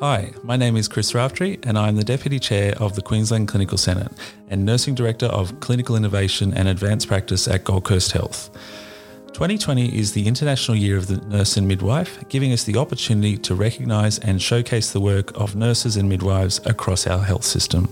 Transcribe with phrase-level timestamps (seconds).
[0.00, 3.78] Hi, my name is Chris Raftery, and I'm the Deputy Chair of the Queensland Clinical
[3.78, 4.10] Senate
[4.48, 8.50] and Nursing Director of Clinical Innovation and Advanced Practice at Gold Coast Health.
[9.34, 13.54] 2020 is the International Year of the Nurse and Midwife, giving us the opportunity to
[13.54, 17.88] recognise and showcase the work of nurses and midwives across our health system.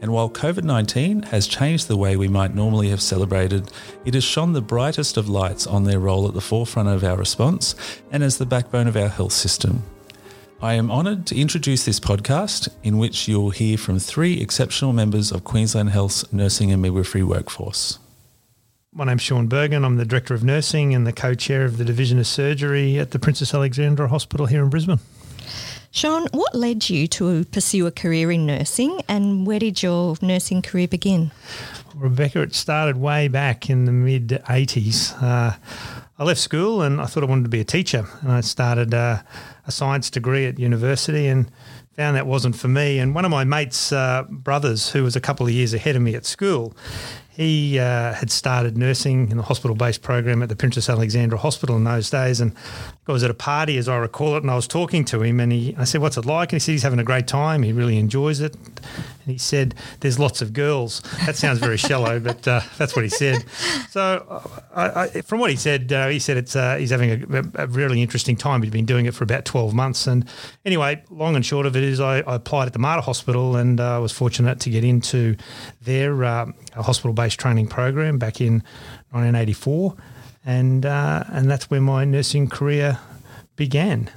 [0.00, 3.72] And while COVID 19 has changed the way we might normally have celebrated,
[4.04, 7.16] it has shone the brightest of lights on their role at the forefront of our
[7.16, 7.74] response
[8.12, 9.82] and as the backbone of our health system.
[10.62, 15.32] I am honoured to introduce this podcast, in which you'll hear from three exceptional members
[15.32, 17.98] of Queensland Health's nursing and midwifery workforce.
[18.92, 19.86] My name's Sean Birgan.
[19.86, 23.12] I'm the Director of Nursing and the co chair of the Division of Surgery at
[23.12, 25.00] the Princess Alexandra Hospital here in Brisbane.
[25.92, 30.60] Sean, what led you to pursue a career in nursing and where did your nursing
[30.60, 31.30] career begin?
[31.94, 35.20] Rebecca, it started way back in the mid 80s.
[35.22, 35.56] Uh,
[36.18, 38.92] I left school and I thought I wanted to be a teacher, and I started
[38.92, 39.22] uh,
[39.70, 41.48] a science degree at university and
[41.94, 42.98] found that wasn't for me.
[42.98, 46.02] And one of my mates' uh, brothers, who was a couple of years ahead of
[46.02, 46.76] me at school,
[47.30, 51.76] he uh, had started nursing in the hospital based program at the Princess Alexandra Hospital
[51.76, 52.40] in those days.
[52.40, 52.52] And
[53.06, 55.38] I was at a party, as I recall it, and I was talking to him.
[55.38, 56.52] And he, I said, What's it like?
[56.52, 57.62] And he said, He's having a great time.
[57.62, 58.56] He really enjoys it.
[59.24, 61.02] And he said, There's lots of girls.
[61.26, 63.44] That sounds very shallow, but uh, that's what he said.
[63.90, 64.42] So,
[64.74, 67.66] I, I, from what he said, uh, he said it's uh, he's having a, a,
[67.66, 68.62] really interesting time.
[68.62, 70.06] He's been doing it for about 12 months.
[70.06, 70.28] And
[70.64, 73.80] anyway, long and short of it is, I, I applied at the Mater Hospital and
[73.80, 75.36] I uh, was fortunate to get into
[75.82, 78.62] their uh, hospital based training program back in
[79.10, 79.96] 1984,
[80.44, 82.98] and uh, and that's where my nursing career
[83.60, 84.08] began.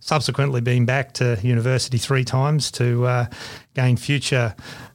[0.00, 3.26] Subsequently, been back to university three times to uh,
[3.74, 4.54] gain future.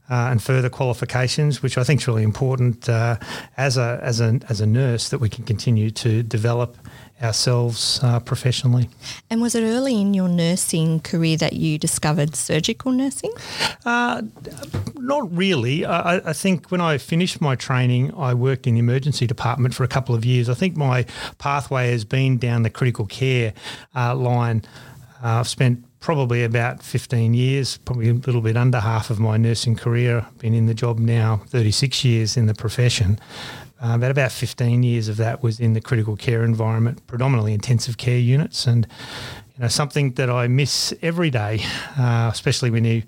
[0.09, 3.16] Uh, and further qualifications, which I think is really important uh,
[3.56, 6.78] as a as a as a nurse that we can continue to develop
[7.22, 8.89] ourselves uh, professionally.
[9.30, 13.31] And was it early in your nursing career that you discovered surgical nursing?
[13.86, 14.23] Uh,
[14.95, 15.86] not really.
[15.86, 19.84] I, I, think when I finished my training, I worked in the emergency department for
[19.84, 20.50] a couple of years.
[20.50, 21.06] I think my
[21.38, 23.53] pathway has been down the critical care
[23.95, 24.63] uh, line.
[25.24, 29.38] Uh, I've spent probably about 15 years, probably a little bit under half of my
[29.38, 30.28] nursing career.
[30.40, 33.18] Been in the job now 36 years in the profession.
[33.81, 37.96] Uh, about about 15 years of that was in the critical care environment, predominantly intensive
[37.96, 38.86] care units, and
[39.56, 41.62] you know something that I miss every day,
[41.97, 43.03] uh, especially when you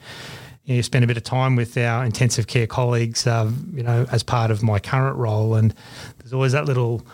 [0.64, 4.24] you spend a bit of time with our intensive care colleagues, uh, you know, as
[4.24, 5.74] part of my current role, and
[6.20, 7.06] there's always that little,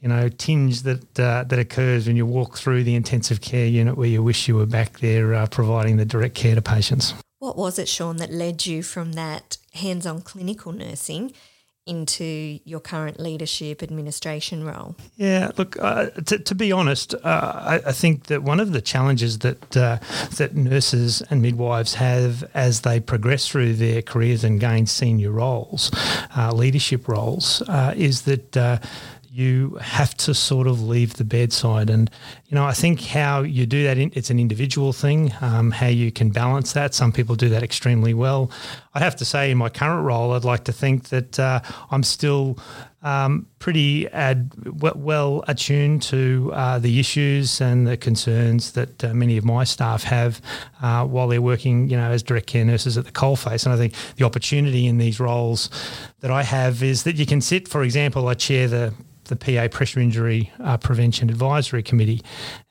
[0.00, 3.96] you know, tinge that uh, that occurs when you walk through the intensive care unit
[3.96, 7.14] where you wish you were back there uh, providing the direct care to patients.
[7.38, 11.32] What was it, Sean, that led you from that hands-on clinical nursing
[11.86, 14.96] into your current leadership administration role?
[15.16, 18.80] Yeah, look, uh, to, to, be honest, uh, I, I, think that one of the
[18.80, 19.98] challenges that uh,
[20.36, 25.90] that nurses and midwives have as they progress through their careers and gain senior roles,
[26.36, 28.78] uh, leadership roles, uh, is that uh,
[29.36, 31.90] you have to sort of leave the bedside.
[31.90, 32.10] And,
[32.46, 36.10] you know, I think how you do that, it's an individual thing, um, how you
[36.10, 36.94] can balance that.
[36.94, 38.50] Some people do that extremely well.
[38.94, 41.60] I'd have to say, in my current role, I'd like to think that uh,
[41.90, 42.58] I'm still
[43.02, 49.36] um, pretty ad, well attuned to uh, the issues and the concerns that uh, many
[49.36, 50.40] of my staff have
[50.80, 53.66] uh, while they're working, you know, as direct care nurses at the coalface.
[53.66, 55.68] And I think the opportunity in these roles
[56.20, 58.94] that I have is that you can sit, for example, I chair the
[59.28, 62.22] the PA Pressure Injury uh, Prevention Advisory Committee,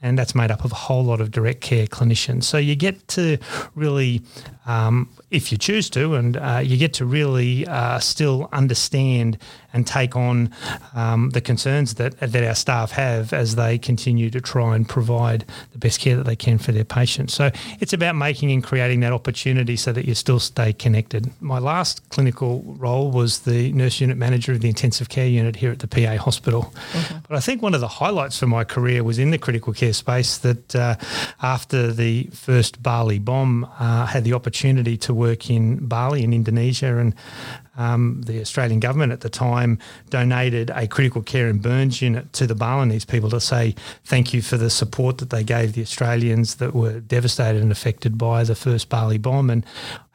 [0.02, 2.44] and that's made up of a whole lot of direct care clinicians.
[2.44, 3.38] So you get to
[3.76, 4.22] really,
[4.66, 9.38] um, if you choose to, and uh, you get to really uh, still understand
[9.74, 10.50] and take on
[10.94, 15.46] um, the concerns that that our staff have as they continue to try and provide
[15.74, 17.34] the best care that they can for their patients.
[17.34, 17.52] So
[17.82, 21.30] it's about making and creating that opportunity so that you still stay connected.
[21.42, 25.72] My last clinical role was the nurse unit manager of the intensive care unit here
[25.72, 26.45] at the PA hospital.
[26.52, 27.18] Mm-hmm.
[27.28, 29.94] But I think one of the highlights for my career was in the critical care
[29.94, 30.96] space that uh,
[31.42, 36.98] after the first Bali bomb, uh, had the opportunity to work in Bali in Indonesia
[36.98, 37.14] and
[37.78, 39.80] um, the Australian government at the time
[40.10, 44.42] donated a critical care and burns unit to the Balinese people to say thank you
[44.42, 48.56] for the support that they gave the Australians that were devastated and affected by the
[48.56, 49.50] first Bali bomb.
[49.50, 49.66] And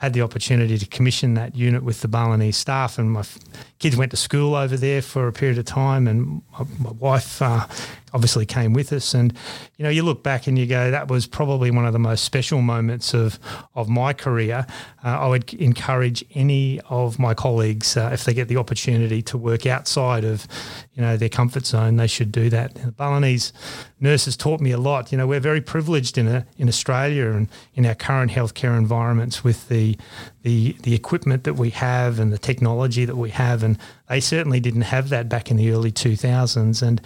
[0.01, 3.39] I had the opportunity to commission that unit with the Balinese staff, and my f-
[3.79, 7.43] kids went to school over there for a period of time, and my, my wife
[7.43, 7.67] uh,
[8.15, 9.12] obviously came with us.
[9.12, 9.35] And
[9.77, 12.25] you know, you look back and you go, that was probably one of the most
[12.25, 13.39] special moments of
[13.75, 14.67] of my career.
[15.05, 19.20] Uh, I would encourage any of my colleagues colleagues, uh, if they get the opportunity
[19.20, 20.47] to work outside of,
[20.94, 22.76] you know, their comfort zone, they should do that.
[22.76, 23.52] The Balinese
[23.99, 25.11] nurses taught me a lot.
[25.11, 29.43] You know, we're very privileged in a, in Australia and in our current healthcare environments
[29.43, 29.99] with the
[30.43, 33.76] the the equipment that we have and the technology that we have, and
[34.08, 36.82] they certainly didn't have that back in the early 2000s.
[36.82, 37.00] And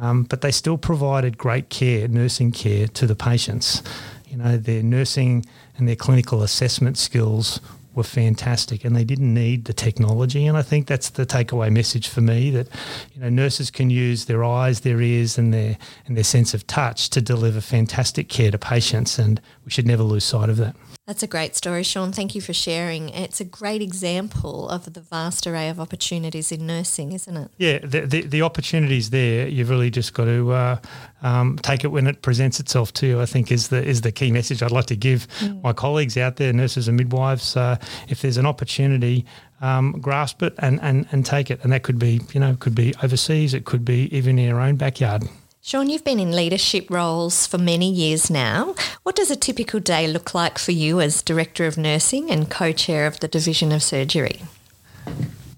[0.00, 3.82] um, but they still provided great care, nursing care to the patients.
[4.28, 5.46] You know, their nursing
[5.76, 7.60] and their clinical assessment skills
[7.98, 10.46] were fantastic and they didn't need the technology.
[10.46, 12.68] And I think that's the takeaway message for me that,
[13.12, 16.66] you know, nurses can use their eyes, their ears and their and their sense of
[16.66, 20.74] touch to deliver fantastic care to patients and we should never lose sight of that.
[21.06, 22.10] That's a great story, Sean.
[22.10, 23.10] Thank you for sharing.
[23.10, 27.50] It's a great example of the vast array of opportunities in nursing, isn't it?
[27.58, 29.46] Yeah, the, the, the opportunities there.
[29.46, 30.76] You've really just got to uh,
[31.20, 33.20] um, take it when it presents itself to you.
[33.20, 35.62] I think is the is the key message I'd like to give mm.
[35.62, 37.54] my colleagues out there, nurses and midwives.
[37.54, 37.76] Uh,
[38.08, 39.26] if there's an opportunity,
[39.60, 41.60] um, grasp it and, and and take it.
[41.62, 43.52] And that could be you know could be overseas.
[43.52, 45.24] It could be even in your own backyard.
[45.68, 48.74] Sean, you've been in leadership roles for many years now.
[49.02, 52.72] What does a typical day look like for you as Director of Nursing and co
[52.72, 54.40] chair of the Division of Surgery?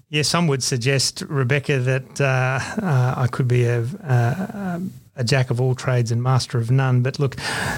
[0.09, 4.81] Yeah, some would suggest, Rebecca, that uh, uh, I could be a, a,
[5.15, 7.01] a, jack of all trades and master of none.
[7.03, 7.37] But look,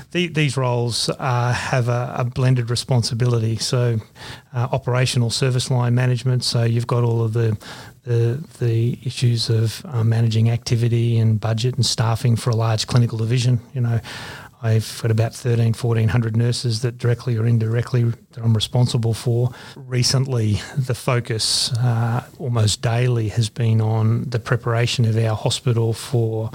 [0.09, 3.57] the, these roles uh, have a, a, blended responsibility.
[3.57, 3.99] So,
[4.55, 6.43] uh, operational service line management.
[6.43, 7.55] So you've got all of the
[8.03, 13.17] the the issues of uh, managing activity and budget and staffing for a large clinical
[13.17, 13.59] division.
[13.73, 13.99] You know,
[14.63, 19.51] I've got about 13, 1400 nurses that directly or indirectly that I'm responsible for.
[19.75, 26.49] Recently, the focus uh, almost daily has been on the preparation of our hospital for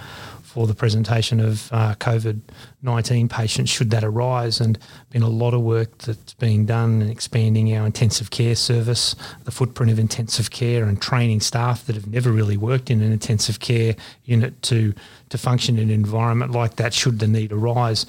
[0.59, 2.41] for the presentation of uh, COVID
[2.83, 4.61] 19 patients, should that arise.
[4.61, 4.77] And
[5.11, 9.15] been a lot of work that's being done in expanding our intensive care service,
[9.45, 13.13] the footprint of intensive care, and training staff that have never really worked in an
[13.13, 13.95] intensive care
[14.25, 14.95] unit to,
[15.29, 18.05] to function in an environment like that, should the need arise.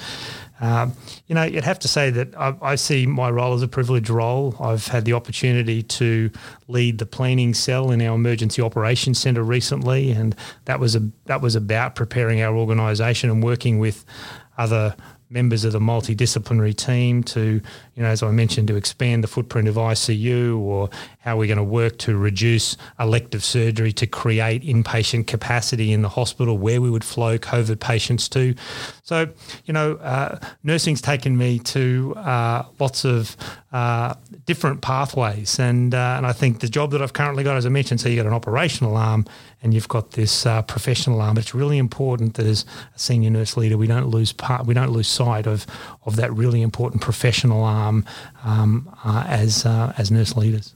[0.61, 0.93] Um,
[1.27, 4.09] you know, you'd have to say that I, I, see my role as a privileged
[4.09, 4.55] role.
[4.59, 6.29] I've had the opportunity to
[6.67, 10.35] lead the planning cell in our emergency operations centre recently, and
[10.65, 14.03] that was a that was about preparing our organisation and working with
[14.57, 14.95] other
[15.29, 17.61] members of the multidisciplinary team to,
[17.95, 20.89] you know, as I mentioned, to expand the footprint of ICU or
[21.19, 26.09] how we're going to work to reduce elective surgery to create inpatient capacity in the
[26.09, 28.55] hospital where we would flow COVID patients to.
[29.03, 29.29] So,
[29.65, 33.37] you know, uh, nursing's taken me to uh, lots of
[33.71, 35.59] uh, different pathways.
[35.59, 38.09] And, uh, and I think the job that I've currently got, as I mentioned, so
[38.09, 39.25] you've got an operational arm
[39.61, 41.35] and you've got this uh, professional arm.
[41.35, 44.73] But it's really important that as a senior nurse leader, we don't lose part, we
[44.73, 45.67] don't lose sight of,
[46.05, 48.05] of that really important professional arm
[48.43, 50.73] um, uh, as, as nurse leaders.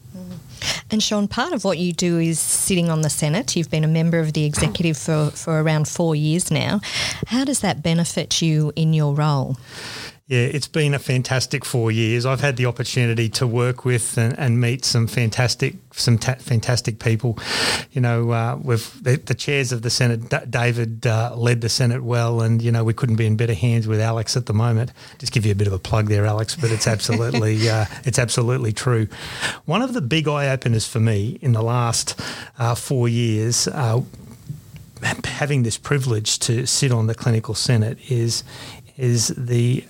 [0.92, 3.56] And Sean, part of what you do is sitting on the Senate.
[3.56, 6.82] You've been a member of the executive for, for around four years now.
[7.28, 9.58] How does that benefit you in your role?
[10.34, 12.26] Yeah, it's been a fantastic four years.
[12.26, 16.98] I've had the opportunity to work with and, and meet some fantastic, some ta- fantastic
[16.98, 17.38] people.
[17.92, 21.70] You know, uh, with the, the, chairs of the Senate, D- David uh, led the
[21.70, 24.56] Senate well, and you know we couldn't be in better hands with Alex at the
[24.56, 24.92] moment.
[25.20, 28.18] Just give you a bit of a plug there, Alex, but it's absolutely, uh, it's
[28.18, 29.08] absolutely true.
[29.66, 32.20] One of the big eye openers for me in the last
[32.58, 34.02] uh, four years uh,
[35.26, 38.44] having this privilege to sit on the clinical senate is
[38.96, 39.84] is the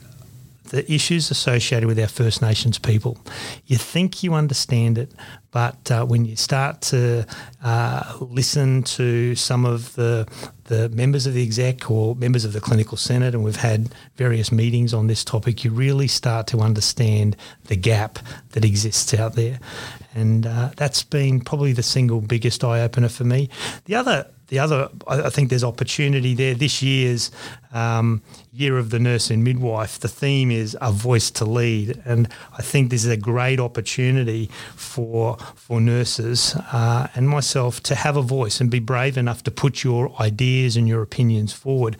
[0.74, 3.20] the issues associated with our First Nations people.
[3.68, 5.12] You think you understand it,
[5.51, 7.27] but uh, when you start to
[7.63, 10.27] uh, listen to some of the
[10.65, 14.51] the members of the exec or members of the clinical senate, and we've had various
[14.51, 18.18] meetings on this topic, you really start to understand the gap
[18.53, 19.60] that exists out there,
[20.15, 23.48] and uh, that's been probably the single biggest eye opener for me.
[23.86, 26.53] The other the other, I think there's opportunity there.
[26.53, 27.31] This year's
[27.74, 32.29] um, Year of the Nurse and Midwife, the theme is a voice to lead, and
[32.55, 38.15] I think this is a great opportunity for for nurses uh, and myself to have
[38.15, 41.98] a voice and be brave enough to put your ideas and your opinions forward.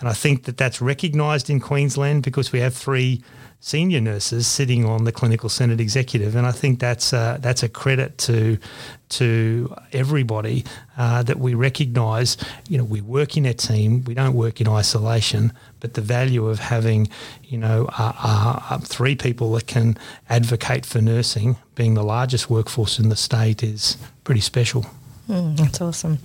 [0.00, 3.22] And I think that that's recognised in Queensland because we have three
[3.62, 7.68] senior nurses sitting on the clinical senate executive, and I think that's uh, that's a
[7.68, 8.58] credit to
[9.10, 10.64] to everybody
[10.98, 12.36] uh, that we recognise.
[12.68, 14.04] You know, we work in a team.
[14.04, 15.52] We don't work in isolation.
[15.80, 17.08] But the value of having,
[17.44, 19.96] you know, uh, three people that can
[20.28, 24.86] advocate for nursing, being the largest workforce in the state, is pretty special.
[25.32, 26.18] Mm, that's awesome.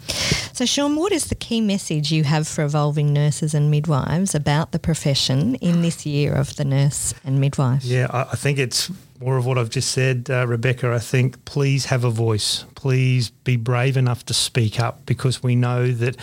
[0.52, 4.74] So, Sean, what is the key message you have for evolving nurses and midwives about
[4.74, 7.86] the profession in this year of the nurse and midwife?
[7.86, 10.92] Yeah, I think it's more of what I've just said, uh, Rebecca.
[10.92, 12.66] I think please have a voice.
[12.76, 16.18] Please be brave enough to speak up because we know that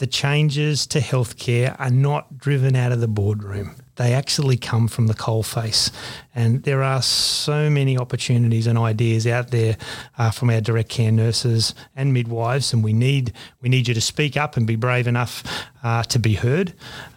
[0.00, 5.06] the changes to healthcare are not driven out of the boardroom they actually come from
[5.06, 5.90] the coalface.
[6.36, 9.78] And there are so many opportunities and ideas out there
[10.18, 14.02] uh, from our direct care nurses and midwives, and we need we need you to
[14.02, 15.42] speak up and be brave enough
[15.82, 16.74] uh, to be heard.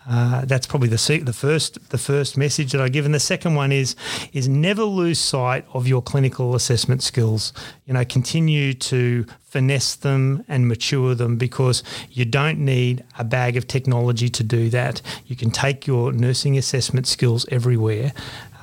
[0.10, 3.56] Uh, that's probably the the first the first message that I give, and the second
[3.56, 3.96] one is
[4.32, 7.52] is never lose sight of your clinical assessment skills.
[7.86, 13.58] You know, continue to finesse them and mature them because you don't need a bag
[13.58, 15.02] of technology to do that.
[15.26, 18.14] You can take your nursing assessment skills everywhere.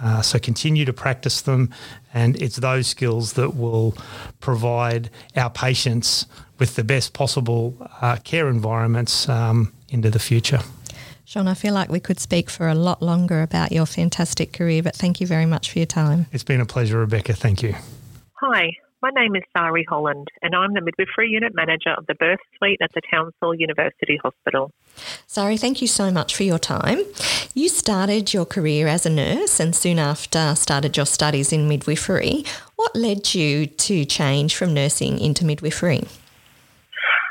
[0.03, 1.71] Uh, so continue to practice them,
[2.12, 3.97] and it's those skills that will
[4.41, 6.26] provide our patients
[6.59, 10.61] with the best possible uh, care environments um, into the future.
[11.25, 14.83] Sean, I feel like we could speak for a lot longer about your fantastic career,
[14.83, 16.26] but thank you very much for your time.
[16.31, 17.33] It's been a pleasure, Rebecca.
[17.33, 17.75] Thank you.
[18.35, 18.71] Hi,
[19.03, 22.81] my name is Sari Holland, and I'm the Midwifery Unit Manager of the Birth Suite
[22.81, 24.73] at the Townsville University Hospital.
[25.26, 26.99] Sari, thank you so much for your time.
[27.55, 32.45] You started your career as a nurse and soon after started your studies in midwifery.
[32.76, 36.05] What led you to change from nursing into midwifery?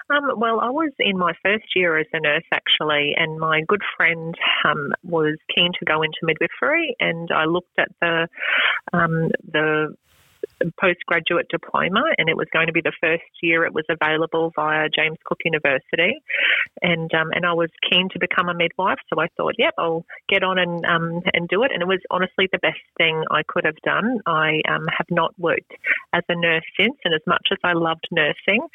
[0.10, 3.81] Um, well, I was in my first year as a nurse actually, and my good
[3.98, 8.27] friend um, was keen to go into midwifery, and I looked at the
[8.93, 9.95] um, the
[10.79, 14.89] postgraduate diploma, and it was going to be the first year it was available via
[14.89, 16.21] James Cook University,
[16.81, 20.05] and um, and I was keen to become a midwife, so I thought, yep, I'll
[20.29, 23.41] get on and um, and do it, and it was honestly the best thing I
[23.47, 24.19] could have done.
[24.25, 25.74] I um, have not worked
[26.13, 28.67] as a nurse since, and as much as I loved nursing,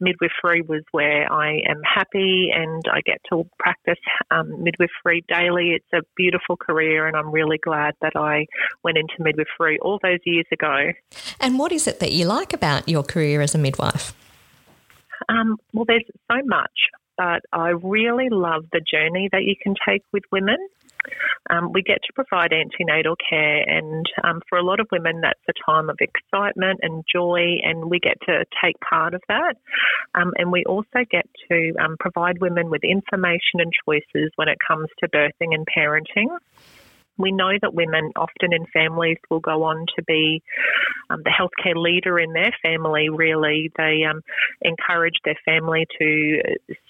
[0.00, 3.98] midwifery was where I am happy, and I get to practice
[4.30, 5.72] um, midwifery daily.
[5.76, 8.46] It's a beautiful career, and I'm really glad that I
[8.82, 10.92] went into midwifery all those years ago.
[11.40, 14.14] And what is it that you like about your career as a midwife?
[15.28, 16.70] Um, well, there's so much,
[17.16, 20.58] but I really love the journey that you can take with women.
[21.50, 25.40] Um, we get to provide antenatal care, and um, for a lot of women, that's
[25.48, 29.54] a time of excitement and joy, and we get to take part of that.
[30.14, 34.58] Um, and we also get to um, provide women with information and choices when it
[34.66, 36.28] comes to birthing and parenting.
[37.18, 40.42] We know that women often in families will go on to be
[41.10, 43.70] um, the healthcare leader in their family, really.
[43.76, 44.22] They um,
[44.62, 46.40] encourage their family to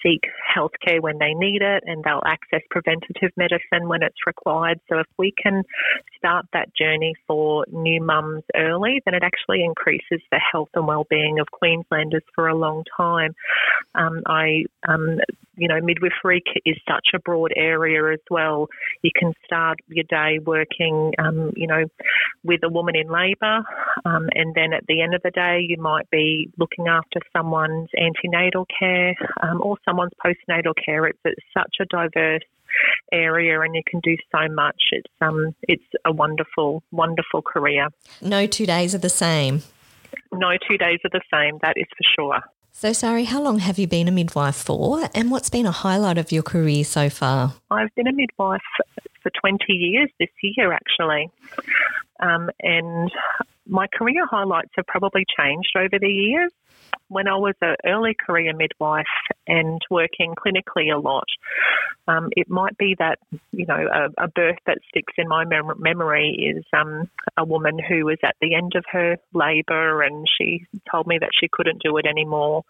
[0.03, 0.21] seek
[0.55, 4.79] healthcare when they need it and they'll access preventative medicine when it's required.
[4.89, 5.63] So, if we can
[6.17, 11.39] start that journey for new mums early, then it actually increases the health and well-being
[11.39, 13.35] of Queenslanders for a long time.
[13.95, 15.19] Um, I, um,
[15.59, 18.67] you know, midwifery is such a broad area as well.
[19.01, 21.83] You can start your day working, um, you know,
[22.43, 23.63] with a woman in labour,
[24.05, 27.89] um, and then at the end of the day, you might be looking after someone's
[27.99, 29.13] antenatal care
[29.43, 31.05] um, or someone's postnatal care.
[31.05, 32.43] It's, it's such a diverse
[33.11, 34.81] area and you can do so much.
[34.91, 37.87] It's um it's a wonderful, wonderful career.
[38.21, 39.63] No two days are the same.
[40.31, 42.41] No two days are the same, that is for sure.
[42.79, 46.17] So, Sari, how long have you been a midwife for, and what's been a highlight
[46.17, 47.55] of your career so far?
[47.69, 48.61] I've been a midwife
[49.21, 51.29] for 20 years this year, actually.
[52.21, 53.11] Um, and
[53.69, 56.51] my career highlights have probably changed over the years
[57.09, 59.05] when I was an early career midwife
[59.47, 61.25] and working clinically a lot,
[62.07, 63.17] um, it might be that,
[63.51, 67.79] you know, a, a birth that sticks in my mem- memory is um, a woman
[67.79, 71.81] who was at the end of her labour and she told me that she couldn't
[71.83, 72.63] do it anymore,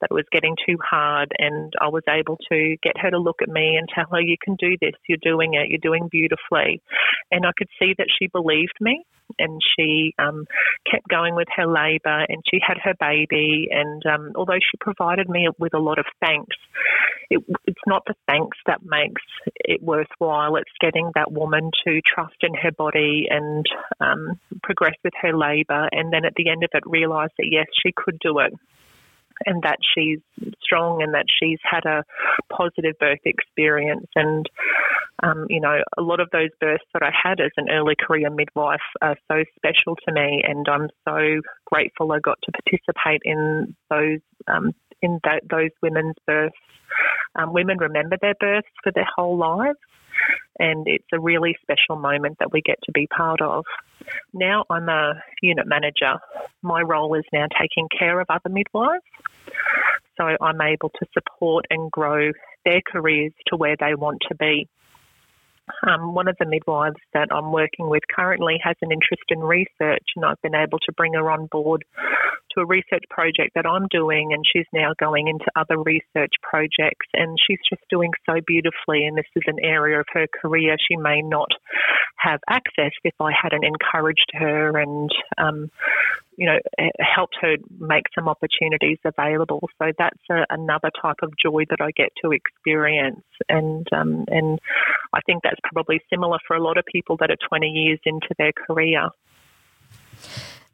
[0.00, 1.32] that it was getting too hard.
[1.38, 4.36] And I was able to get her to look at me and tell her, you
[4.42, 6.82] can do this, you're doing it, you're doing beautifully.
[7.30, 9.04] And I could see that she believed me
[9.38, 10.45] and she um,
[10.90, 13.68] kept going with her labour and she had her baby.
[13.70, 16.56] And um, although she provided me with a lot of thanks,
[17.30, 19.22] it, it's not the thanks that makes
[19.56, 20.56] it worthwhile.
[20.56, 23.66] It's getting that woman to trust in her body and
[24.00, 27.66] um, progress with her labour, and then at the end of it, realise that yes,
[27.82, 28.52] she could do it
[29.44, 30.20] and that she's
[30.62, 32.04] strong and that she's had a
[32.50, 34.06] positive birth experience.
[34.14, 34.48] And,
[35.22, 38.30] um, you know, a lot of those births that I had as an early career
[38.30, 43.74] midwife are so special to me, and I'm so grateful I got to participate in
[43.90, 44.20] those.
[44.46, 46.56] Um, in that, those women's births,
[47.34, 49.78] um, women remember their births for their whole lives,
[50.58, 53.64] and it's a really special moment that we get to be part of.
[54.32, 56.14] Now I'm a unit manager.
[56.62, 59.04] My role is now taking care of other midwives.
[60.16, 62.32] So I'm able to support and grow
[62.64, 64.68] their careers to where they want to be.
[65.86, 70.04] Um, one of the midwives that I'm working with currently has an interest in research,
[70.14, 71.84] and I've been able to bring her on board
[72.52, 77.06] to a research project that I'm doing, and she's now going into other research projects,
[77.14, 79.06] and she's just doing so beautifully.
[79.06, 81.50] And this is an area of her career she may not
[82.16, 85.70] have access if I hadn't encouraged her and um,
[86.36, 86.58] you know,
[86.98, 89.68] helped her make some opportunities available.
[89.78, 94.58] So that's a, another type of joy that I get to experience, and um, and
[95.12, 98.28] I think that's probably similar for a lot of people that are 20 years into
[98.38, 99.08] their career.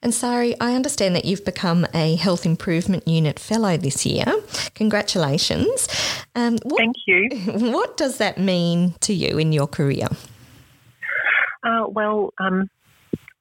[0.04, 4.25] And Sari, I understand that you've become a Health Improvement Unit Fellow this year.
[4.75, 5.87] Congratulations.
[6.35, 7.28] Um, what, Thank you.
[7.73, 10.09] What does that mean to you in your career?
[11.62, 12.69] Uh, well, um,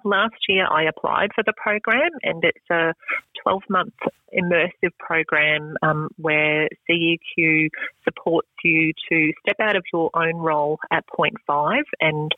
[0.03, 2.93] last year I applied for the program, and it's a
[3.43, 3.93] 12 month
[4.37, 7.69] immersive program um, where CEQ
[8.03, 12.31] supports you to step out of your own role at point five and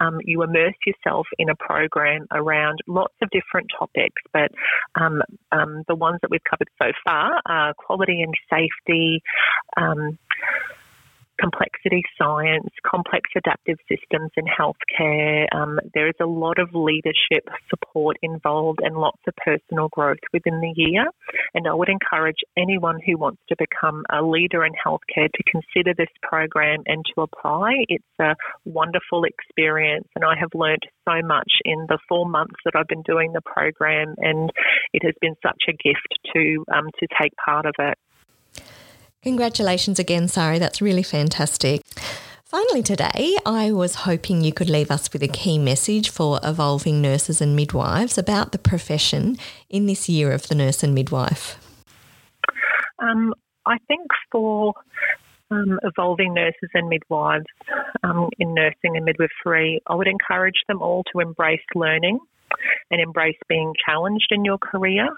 [0.00, 4.22] um, you immerse yourself in a program around lots of different topics.
[4.32, 4.52] But
[5.00, 5.22] um,
[5.52, 9.22] um the ones that we've covered so far are quality and safety
[9.76, 10.18] um,
[11.40, 15.46] complexity science, complex adaptive systems in healthcare.
[15.54, 20.60] Um, there is a lot of leadership support involved and lots of personal growth within
[20.60, 21.06] the year.
[21.54, 25.94] And I would encourage anyone who wants to become a leader in healthcare to consider
[25.96, 27.72] this program and to apply.
[27.88, 32.74] It's a wonderful experience, and I have learned so much in the four months that
[32.76, 34.50] I've been doing the program, and
[34.92, 37.98] it has been such a gift to um, to take part of it.
[39.22, 40.58] Congratulations again, Sari.
[40.58, 41.82] That's really fantastic.
[42.44, 47.02] Finally, today, I was hoping you could leave us with a key message for evolving
[47.02, 49.36] nurses and midwives about the profession
[49.68, 51.58] in this year of the nurse and midwife.
[52.98, 53.34] Um,
[53.66, 54.72] I think for
[55.50, 57.44] um, evolving nurses and midwives
[58.02, 62.18] um, in nursing and midwifery, I would encourage them all to embrace learning
[62.90, 65.08] and embrace being challenged in your career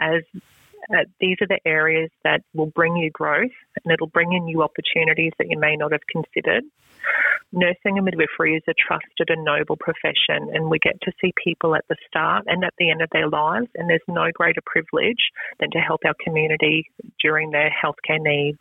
[0.00, 0.22] as
[0.90, 3.50] uh, these are the areas that will bring you growth
[3.82, 6.64] and it'll bring in new opportunities that you may not have considered.
[7.52, 11.76] Nursing and midwifery is a trusted and noble profession, and we get to see people
[11.76, 15.30] at the start and at the end of their lives, and there's no greater privilege
[15.60, 16.90] than to help our community
[17.22, 18.58] during their healthcare needs.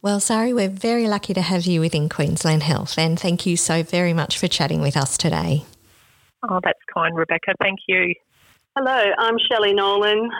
[0.00, 3.82] Well, Sari, we're very lucky to have you within Queensland Health, and thank you so
[3.82, 5.66] very much for chatting with us today.
[6.48, 7.52] Oh, that's kind, Rebecca.
[7.60, 8.14] Thank you.
[8.74, 10.30] Hello, I'm Shelley Nowlan.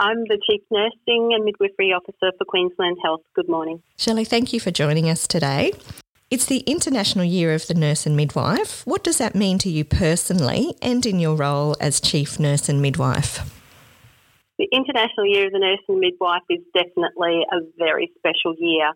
[0.00, 3.22] I'm the Chief Nursing and Midwifery Officer for Queensland Health.
[3.34, 3.82] Good morning.
[3.96, 5.72] Shelley, thank you for joining us today.
[6.30, 8.86] It's the International Year of the Nurse and Midwife.
[8.86, 12.80] What does that mean to you personally and in your role as Chief Nurse and
[12.80, 13.57] Midwife?
[14.58, 18.90] The International Year of the Nurse and Midwife is definitely a very special year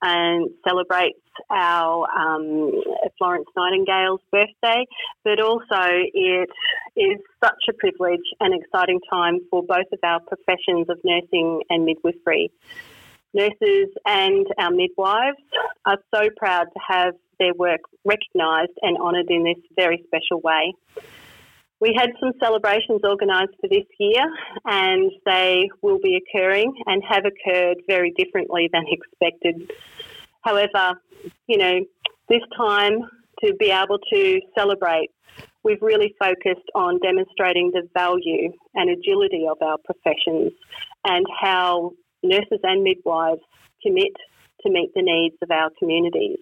[0.00, 1.20] and celebrates
[1.50, 2.72] our um,
[3.18, 4.86] Florence Nightingale's birthday,
[5.22, 5.82] but also
[6.14, 6.48] it
[6.96, 11.84] is such a privilege and exciting time for both of our professions of nursing and
[11.84, 12.50] midwifery.
[13.34, 15.38] Nurses and our midwives
[15.84, 20.74] are so proud to have their work recognised and honoured in this very special way.
[21.82, 24.22] We had some celebrations organised for this year,
[24.66, 29.68] and they will be occurring and have occurred very differently than expected.
[30.42, 31.00] However,
[31.48, 31.80] you know,
[32.28, 33.00] this time
[33.44, 35.10] to be able to celebrate,
[35.64, 40.52] we've really focused on demonstrating the value and agility of our professions
[41.04, 43.42] and how nurses and midwives
[43.82, 44.14] commit
[44.60, 46.38] to meet the needs of our communities.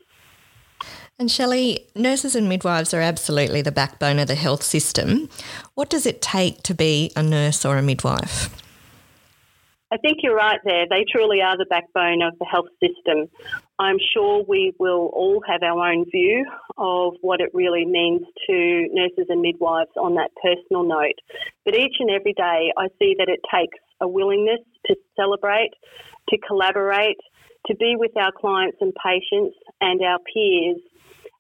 [1.21, 5.29] And Shelley, nurses and midwives are absolutely the backbone of the health system.
[5.75, 8.49] What does it take to be a nurse or a midwife?
[9.93, 10.87] I think you're right there.
[10.89, 13.29] They truly are the backbone of the health system.
[13.79, 16.47] I'm sure we will all have our own view
[16.79, 21.21] of what it really means to nurses and midwives on that personal note.
[21.67, 25.73] But each and every day, I see that it takes a willingness to celebrate,
[26.31, 27.19] to collaborate,
[27.67, 30.81] to be with our clients and patients and our peers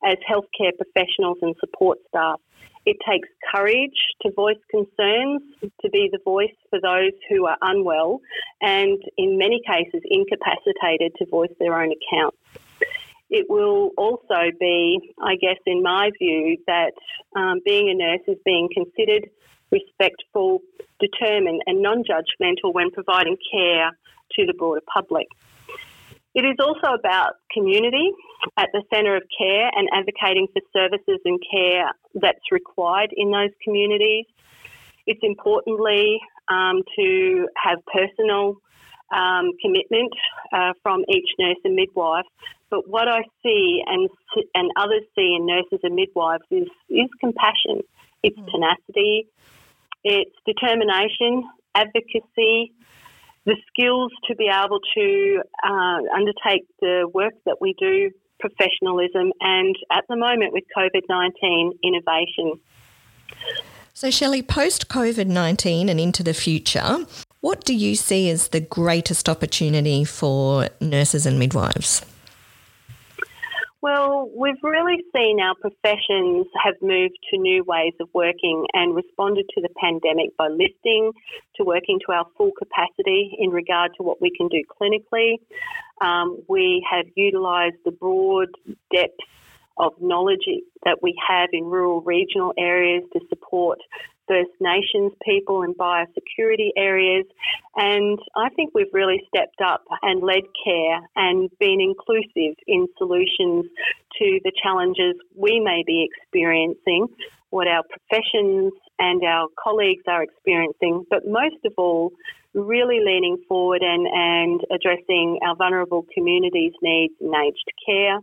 [0.04, 2.40] as healthcare professionals and support staff.
[2.86, 5.42] It takes courage to voice concerns,
[5.82, 8.20] to be the voice for those who are unwell,
[8.62, 12.38] and in many cases incapacitated to voice their own accounts.
[13.28, 16.92] It will also be, I guess, in my view, that
[17.36, 19.30] um, being a nurse is being considered
[19.70, 20.62] respectful,
[20.98, 23.90] determined, and non judgmental when providing care
[24.32, 25.28] to the broader public.
[26.34, 28.12] It is also about community
[28.56, 33.50] at the centre of care and advocating for services and care that's required in those
[33.64, 34.26] communities.
[35.06, 38.56] It's importantly um, to have personal
[39.10, 40.12] um, commitment
[40.52, 42.26] uh, from each nurse and midwife,
[42.70, 44.08] But what I see and
[44.54, 47.82] and others see in nurses and midwives is is compassion.
[48.22, 48.50] It's mm.
[48.52, 49.26] tenacity,
[50.04, 52.72] it's determination, advocacy,
[53.46, 59.76] the skills to be able to uh, undertake the work that we do, professionalism, and
[59.90, 62.61] at the moment with COVID 19, innovation.
[63.94, 67.07] So, Shelley, post COVID 19 and into the future,
[67.40, 72.05] what do you see as the greatest opportunity for nurses and midwives?
[73.82, 79.46] Well, we've really seen our professions have moved to new ways of working and responded
[79.54, 81.12] to the pandemic by lifting
[81.56, 85.36] to working to our full capacity in regard to what we can do clinically.
[86.02, 88.48] Um, we have utilised the broad
[88.94, 89.16] depth
[89.78, 90.44] of knowledge
[90.84, 93.78] that we have in rural regional areas to support
[94.30, 97.26] First Nations people and biosecurity areas.
[97.74, 103.64] And I think we've really stepped up and led care and been inclusive in solutions
[104.18, 107.08] to the challenges we may be experiencing,
[107.50, 112.12] what our professions and our colleagues are experiencing, but most of all,
[112.54, 118.16] really leaning forward and, and addressing our vulnerable communities' needs in aged care,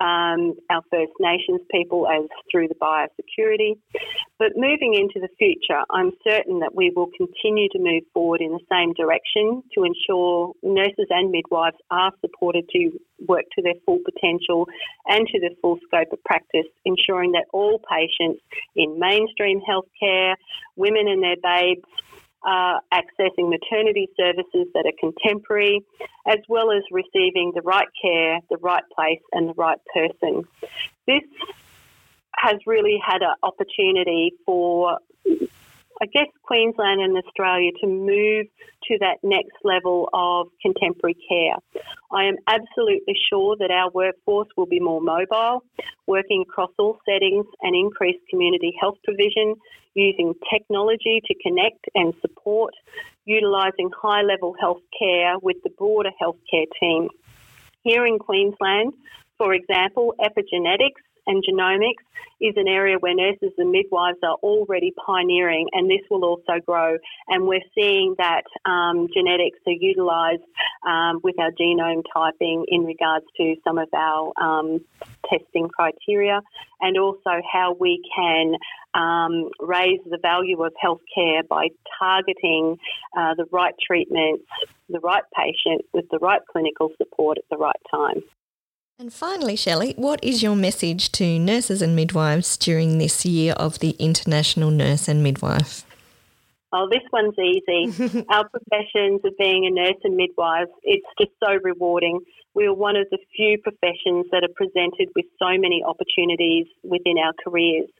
[0.00, 3.78] um, our First Nations people as through the biosecurity.
[4.38, 8.50] But moving into the future, I'm certain that we will continue to move forward in
[8.50, 12.90] the same direction to ensure nurses and midwives are supported to
[13.28, 14.66] work to their full potential
[15.06, 18.42] and to the full scope of practice, ensuring that all patients
[18.74, 20.34] in mainstream healthcare,
[20.74, 21.86] women and their babes,
[22.44, 25.80] are accessing maternity services that are contemporary,
[26.26, 30.44] as well as receiving the right care, the right place, and the right person.
[31.06, 31.22] This
[32.36, 34.98] has really had an opportunity for
[36.02, 38.46] I guess Queensland and Australia to move
[38.88, 41.56] to that next level of contemporary care.
[42.10, 45.62] I am absolutely sure that our workforce will be more mobile,
[46.06, 49.54] working across all settings and increase community health provision,
[49.94, 52.74] using technology to connect and support,
[53.24, 57.08] utilising high level health care with the broader healthcare team.
[57.82, 58.94] Here in Queensland,
[59.38, 62.04] for example, epigenetics and genomics
[62.40, 66.96] is an area where nurses and midwives are already pioneering, and this will also grow.
[67.28, 70.42] And we're seeing that um, genetics are utilised
[70.86, 74.80] um, with our genome typing in regards to some of our um,
[75.30, 76.40] testing criteria,
[76.80, 78.54] and also how we can
[78.94, 82.76] um, raise the value of healthcare by targeting
[83.16, 84.44] uh, the right treatments,
[84.88, 88.22] the right patient with the right clinical support at the right time.
[88.96, 93.80] And finally, Shelley, what is your message to nurses and midwives during this year of
[93.80, 95.84] the International Nurse and Midwife?
[96.72, 98.24] Oh, this one's easy.
[98.28, 102.20] Our professions of being a nurse and midwife, it's just so rewarding.
[102.54, 107.18] We are one of the few professions that are presented with so many opportunities within
[107.18, 107.90] our careers.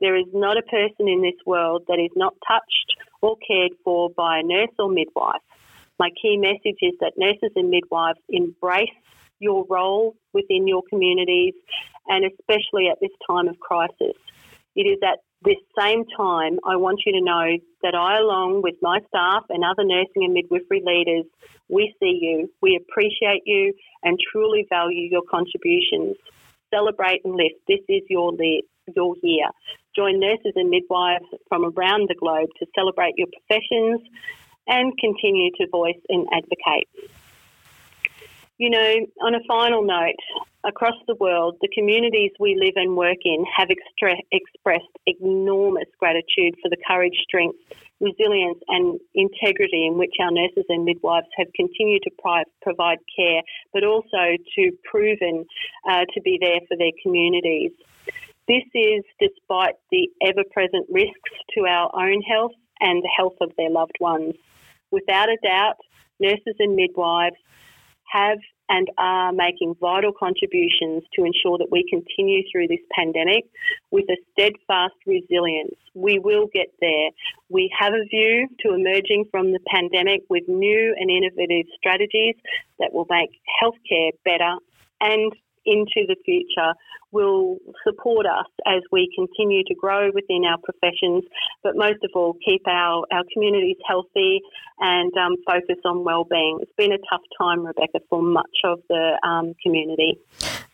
[0.00, 4.08] There is not a person in this world that is not touched or cared for
[4.08, 5.42] by a nurse or midwife.
[5.98, 8.88] My key message is that nurses and midwives embrace
[9.38, 11.54] your role within your communities,
[12.06, 14.16] and especially at this time of crisis.
[14.74, 18.74] It is at this same time, I want you to know that I, along with
[18.82, 21.26] my staff and other nursing and midwifery leaders,
[21.68, 26.16] we see you, we appreciate you, and truly value your contributions.
[26.74, 27.56] Celebrate and lift.
[27.68, 29.48] This is your, le- your year.
[29.94, 34.00] Join nurses and midwives from around the globe to celebrate your professions
[34.66, 36.88] and continue to voice and advocate.
[38.58, 40.18] You know, on a final note,
[40.64, 46.68] across the world, the communities we live and work in have expressed enormous gratitude for
[46.68, 47.56] the courage, strength,
[48.00, 53.42] resilience, and integrity in which our nurses and midwives have continued to pri- provide care,
[53.72, 55.46] but also to proven
[55.88, 57.70] uh, to be there for their communities.
[58.48, 63.52] This is despite the ever present risks to our own health and the health of
[63.56, 64.34] their loved ones.
[64.90, 65.76] Without a doubt,
[66.18, 67.36] nurses and midwives
[68.10, 73.44] have and are making vital contributions to ensure that we continue through this pandemic
[73.90, 75.74] with a steadfast resilience.
[75.94, 77.10] We will get there.
[77.48, 82.34] We have a view to emerging from the pandemic with new and innovative strategies
[82.78, 83.30] that will make
[83.62, 84.56] healthcare better
[85.00, 85.32] and
[85.68, 86.72] into the future
[87.10, 91.24] will support us as we continue to grow within our professions,
[91.62, 94.40] but most of all, keep our, our communities healthy
[94.80, 96.58] and um, focus on well-being.
[96.60, 100.18] It's been a tough time, Rebecca, for much of the um, community.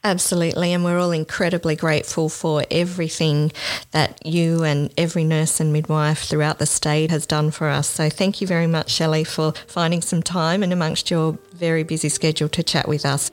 [0.02, 3.50] Absolutely, and we're all incredibly grateful for everything
[3.92, 7.88] that you and every nurse and midwife throughout the state has done for us.
[7.88, 12.11] So, thank you very much, Shelley, for finding some time and amongst your very busy
[12.11, 13.30] schedule to chat with us.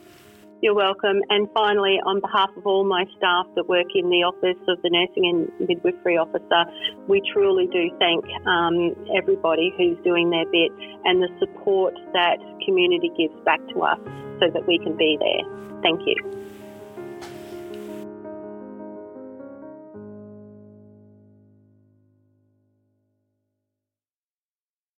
[0.61, 1.21] You're welcome.
[1.29, 4.91] And finally, on behalf of all my staff that work in the office of the
[4.93, 6.69] Nursing and Midwifery Officer,
[7.07, 10.69] we truly do thank um, everybody who's doing their bit
[11.03, 13.97] and the support that community gives back to us
[14.39, 15.81] so that we can be there.
[15.81, 16.50] Thank you.